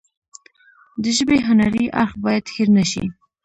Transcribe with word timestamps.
د 1.01 1.03
ژبې 1.17 1.37
هنري 1.47 1.85
اړخ 2.01 2.11
باید 2.23 2.45
هیر 2.55 2.69
نشي. 2.77 3.05